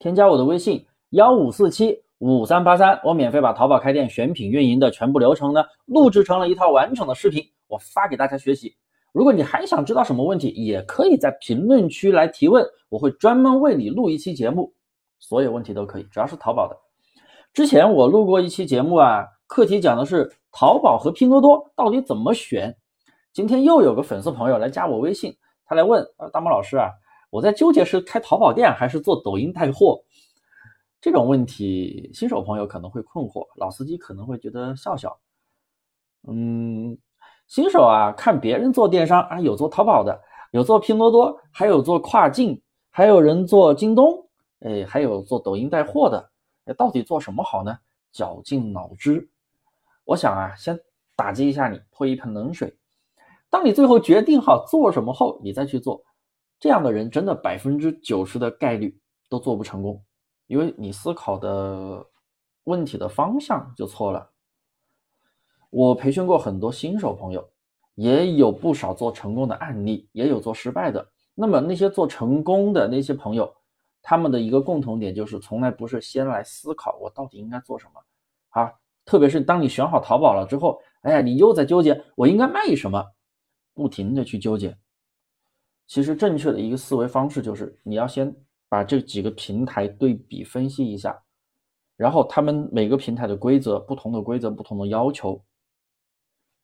[0.00, 8.74] 添加我的微信幺五四七五三八三，我免费把淘宝开店选品运营的全部流程呢录制成了一套完整的视频，我发给大家学习。
[9.12, 14.72] 如果你还想知道什么问题，也可以在评论区来提问，我会专门为你录一期节目，
[15.18, 16.74] 所有问题都可以，只要是淘宝的。
[17.52, 22.74] 之前我录过一期节目啊，课题讲的是淘宝和拼多多到底怎么选。
[23.34, 25.36] 今天又有个粉丝朋友来加我微信，
[25.66, 26.88] 他来问啊，大猫老师啊。
[27.30, 30.02] 我在纠结是开淘宝店还是做抖音带货，
[31.00, 35.16] 这种问题新手朋友可能会困惑，老司机可能会觉得笑笑。
[36.28, 36.98] 嗯，
[37.46, 44.12] 新手啊，看别人做电商啊，有做淘宝的，有做拼多多，还有做跨境，还有人做京东，
[44.60, 46.30] 哎，还有做抖音带货的，
[46.74, 47.78] 到底做什么好呢？
[48.12, 49.30] 绞尽脑汁。
[50.04, 50.78] 我想啊，先
[51.14, 52.76] 打击一下你，泼一盆冷水。
[53.48, 56.02] 当你最后决定好做什么后，你再去做。
[56.60, 58.96] 这样的人真的百分之九十的概率
[59.30, 60.04] 都做不成功，
[60.46, 62.06] 因为你思考的
[62.64, 64.30] 问题的方向就错了。
[65.70, 67.48] 我培训过很多新手朋友，
[67.94, 71.10] 也有不少做成功的案例，也有做失败的。
[71.34, 73.50] 那么那些做成功的那些朋友，
[74.02, 77.92] 他们的一个共同点就是从来不是先来思考我到底应该做什么
[78.50, 78.70] 啊，
[79.06, 83.02] 特别是当你选好淘宝了之后，哎呀，你又在纠结我应该卖什么，
[83.72, 84.76] 不停的去纠结。
[85.90, 88.32] 其实正确的一个思维方式就是，你要先
[88.68, 91.20] 把这几个平台对比分析一下，
[91.96, 95.42] 然后他们每个平台的规则不同的规则不同的要求，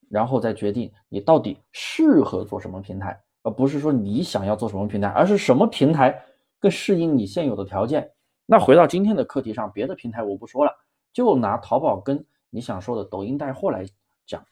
[0.08, 6.24] 然后再决定你到底适合做什么平台，而不是说你想要做什么平台，而是什么平台
[6.60, 8.08] 更适应你现有的条件。
[8.46, 10.70] 那回到今天的课题上，别的平台我不说了，
[11.12, 13.84] 就拿淘宝跟你想说的抖音带货来
[14.24, 14.46] 讲。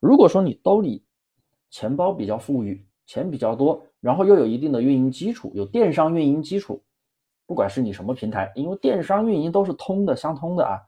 [0.00, 1.04] 如果说你兜里
[1.68, 3.86] 钱包比较富裕，钱比较多。
[4.00, 6.82] 然后又有一定的运营基础，有电商运营基础，
[7.46, 10.78] 不管是你什么平台，因为电商运营都是通的、相通的啊，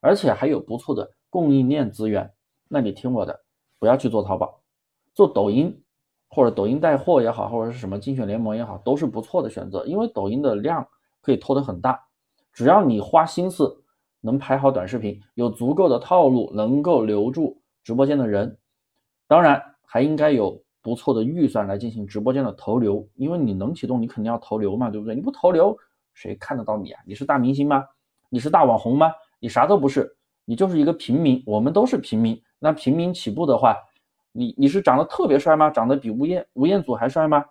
[0.00, 2.32] 而且还有不错的供应链资源。
[2.68, 3.40] 那你听我的，
[3.80, 4.60] 不要去做淘宝，
[5.14, 5.82] 做抖音
[6.28, 9.84] 或者抖音带货也好，或者是什么精选联盟也好，都是不错的选择。
[9.84, 10.86] 因为抖音的量
[11.20, 12.06] 可以拖得很大，
[12.52, 13.82] 只要你花心思
[14.20, 18.58] 能拍好短视频，有足够的套路，能够留住直播间的人，
[19.26, 20.63] 当然还应该有。
[20.84, 25.14] 不错的预算来进行直播间的投流，因为你能启动，你肯定要投流嘛，对不对？
[25.14, 25.74] 你不投流，
[26.12, 27.00] 谁看得到你啊？
[27.06, 27.82] 你是大明星吗？
[28.28, 29.10] 你是大网红吗？
[29.40, 31.42] 你啥都不是，你就是一个平民。
[31.46, 32.38] 我们都是平民。
[32.58, 33.74] 那平民起步的话，
[34.30, 35.70] 你你是长得特别帅吗？
[35.70, 37.42] 长得比吴彦吴彦祖还帅吗？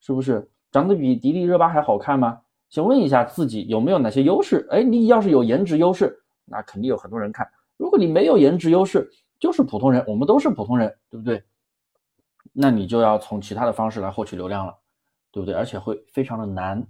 [0.00, 0.50] 是不是？
[0.72, 2.40] 长得比迪丽热巴还好看吗？
[2.70, 4.66] 先问一下自己有没有哪些优势？
[4.68, 7.48] 哎，你要是有颜值优势，那肯定有很多人看。
[7.76, 9.08] 如果你没有颜值优势，
[9.38, 11.40] 就是普通人，我们都是普通人，对不对？
[12.52, 14.76] 那你就要从其他的方式来获取流量了，
[15.30, 15.54] 对不对？
[15.54, 16.86] 而且会非常的难。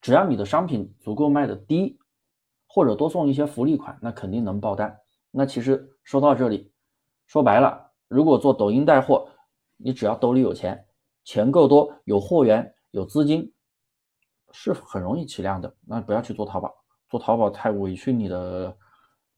[0.00, 1.98] 只要你的商品足够卖的低，
[2.66, 4.98] 或者多送一些福利款，那肯定能爆单。
[5.30, 6.72] 那其实说到这里，
[7.26, 9.28] 说白了，如果做抖音带货，
[9.76, 10.86] 你只要兜里有钱，
[11.24, 13.52] 钱够多，有货源，有资金，
[14.52, 15.72] 是很容易起量的。
[15.86, 16.74] 那不要去做淘宝，
[17.08, 18.76] 做淘宝太委屈你的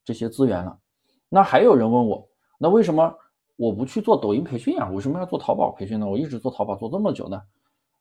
[0.05, 0.79] 这些资源了。
[1.29, 3.15] 那还有人问我，那为什么？
[3.63, 6.05] 我不去做抖音培训啊，为什么要做淘宝培训呢？
[6.05, 7.41] 我一直做淘宝做这么久呢。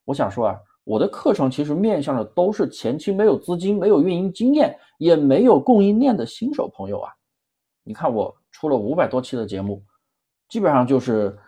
[0.04, 7.12] 我想说啊，我的课程其实面向的都是前期没有资金、没有运营经验、也没有供应链的新手朋友啊。
[7.84, 9.80] 你看我出了五百多期的节目，
[10.48, 11.38] 基本上就是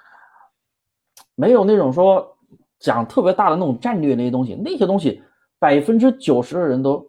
[1.34, 2.36] 没有那种说
[2.78, 5.20] 讲特别大的那种战略那些东西，那些东西
[5.58, 7.04] 百分之九十的人都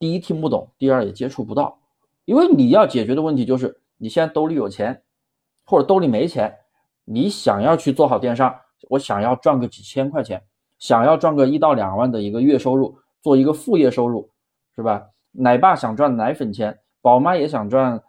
[0.00, 1.78] 第一听不懂，第二也接触不到，
[2.24, 5.00] 因为你要解决的问题就是你现在兜里有钱。
[5.64, 6.54] 或者兜里没钱，
[7.04, 8.54] 你想要去做好电商，
[8.90, 10.42] 我想要赚个几千块钱，
[10.78, 14.30] 想要赚个一到两万的一个月收入，做一个副业收入，
[14.74, 15.08] 是吧？
[15.32, 18.02] 奶爸想赚奶粉钱，宝妈也想赚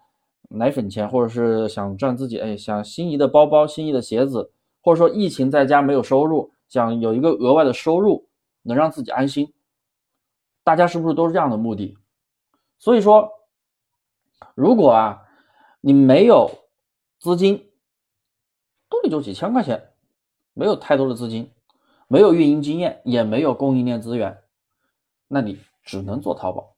[0.49, 4.51] 奶粉钱，或者是想赚自己哎想心仪的包包、心仪的鞋子，
[4.81, 8.27] 或者说疫情在家没有收入，想有一个额外的收入，
[8.63, 9.53] 能让自己安心。
[10.63, 11.97] 大家是不是都是这样的目的？
[12.78, 13.29] 所以说，
[14.53, 15.23] 如果啊，
[15.79, 16.52] 你没有。
[17.20, 17.72] 资金
[18.90, 19.91] 兜里就几千块钱，
[20.53, 21.52] 没有太多的资金，
[22.08, 24.38] 没有运营经验，也没有供应链资源，
[25.28, 26.76] 那你只能做淘宝，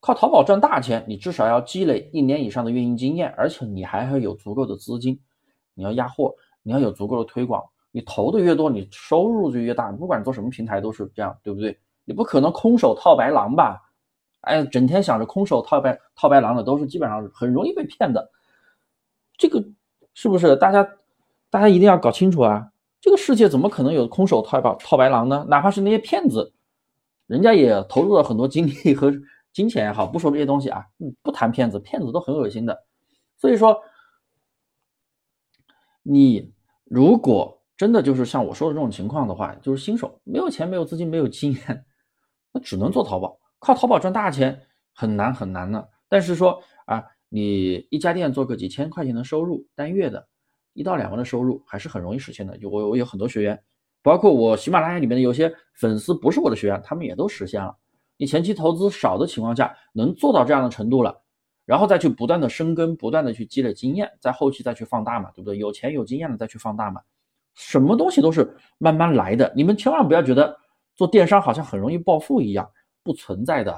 [0.00, 1.04] 靠淘宝赚大钱。
[1.08, 5.20] 你至少要积累一年以上的运营经验，而且你还要有足够的资金，
[5.74, 7.64] 你要压货，你要有足够的推广。
[7.90, 9.90] 你投的越多，你收入就越大。
[9.90, 11.76] 不管做什么平台都是这样，对不对？
[12.04, 13.80] 你不可能空手套白狼吧？
[14.42, 18.30] 哎，整天想着空手套白套白狼的，都是基本上很容易被骗的。
[19.38, 19.64] 这个。
[20.20, 20.82] 是不是大家，
[21.48, 22.72] 大家一定要搞清楚啊！
[23.00, 25.46] 这个世界怎么可能有空手套白套白狼呢？
[25.48, 26.52] 哪怕是那些骗子，
[27.28, 29.12] 人家也投入了很多精力和
[29.52, 30.84] 金钱也好，不说这些东西啊，
[31.22, 32.84] 不谈骗子，骗子都很恶心的。
[33.36, 33.80] 所以说，
[36.02, 36.52] 你
[36.82, 41.84] 如果真的就是像我说的这种情况的话，就是新手没有钱、没有资金、没有经验，
[42.52, 44.60] 那只能做淘宝，靠淘宝赚大钱
[44.92, 45.88] 很难很难的。
[46.08, 46.60] 但是说，
[47.28, 50.26] 你一家店做个几千块钱的收入，单月的
[50.72, 52.56] 一到两万的收入，还是很容易实现的。
[52.58, 53.62] 有我我有很多学员。
[54.00, 57.76] 包括我喜马拉雅里面的有些粉丝不是我的学员，他们也都实现了。
[58.16, 61.20] 你前期投资少的情况下能做到这样的程度了，
[61.66, 65.58] 然后再去不断的深耕，不断的去积累经验，在后期再去放大嘛，对不对？
[65.58, 67.02] 有钱有经验了再去放大嘛。
[67.54, 70.56] 什么东西都是慢慢来的，你们千万不要觉得
[70.94, 72.70] 做电商好像很容易暴富一样，
[73.02, 73.76] 不存在的。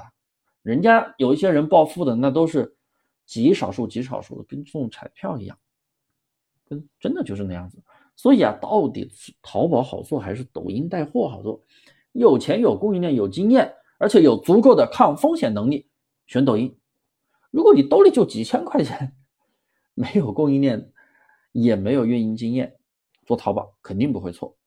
[0.61, 2.75] 人家有一些人暴富的那都是
[3.31, 5.57] 极少数极少数的，跟中彩票一样，
[6.67, 7.81] 跟真的就是那样子。
[8.17, 11.63] 所以啊，到底是淘宝好做还是抖音带货好做？
[12.11, 15.87] 有钱有供应链有经验，而且有足够的抗风险能力，
[16.27, 16.77] 选抖音。
[17.51, 19.15] 如果你兜里就几千块钱，
[19.93, 20.91] 没有供应链，
[21.53, 22.75] 也没有运营经验，
[23.25, 24.57] 做淘宝肯定不会错。